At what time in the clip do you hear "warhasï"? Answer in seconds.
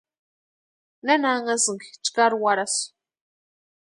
2.43-2.83